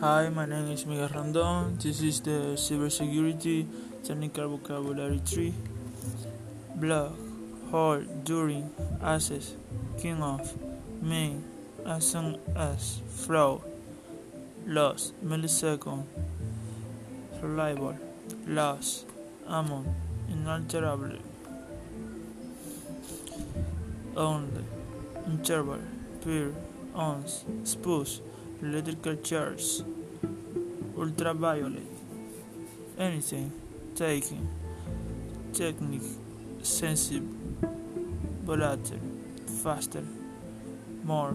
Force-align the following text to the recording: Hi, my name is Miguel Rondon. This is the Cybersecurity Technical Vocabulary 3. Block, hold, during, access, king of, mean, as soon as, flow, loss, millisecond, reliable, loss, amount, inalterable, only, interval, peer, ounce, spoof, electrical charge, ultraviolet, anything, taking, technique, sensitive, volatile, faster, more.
Hi, 0.00 0.28
my 0.28 0.44
name 0.44 0.72
is 0.72 0.84
Miguel 0.86 1.08
Rondon. 1.14 1.78
This 1.78 2.02
is 2.02 2.20
the 2.20 2.56
Cybersecurity 2.58 3.64
Technical 4.02 4.48
Vocabulary 4.48 5.20
3. 5.24 5.54
Block, 6.74 7.12
hold, 7.70 8.24
during, 8.24 8.70
access, 9.00 9.54
king 9.96 10.20
of, 10.20 10.52
mean, 11.00 11.44
as 11.86 12.10
soon 12.10 12.40
as, 12.56 13.02
flow, 13.08 13.62
loss, 14.66 15.12
millisecond, 15.24 16.02
reliable, 17.40 17.96
loss, 18.48 19.04
amount, 19.46 19.86
inalterable, 20.28 21.18
only, 24.16 24.64
interval, 25.28 25.78
peer, 26.24 26.52
ounce, 26.98 27.44
spoof, 27.62 28.20
electrical 28.64 29.16
charge, 29.16 29.82
ultraviolet, 30.96 31.82
anything, 32.98 33.52
taking, 33.94 34.48
technique, 35.52 36.02
sensitive, 36.62 37.24
volatile, 38.44 38.98
faster, 39.62 40.04
more. 41.04 41.34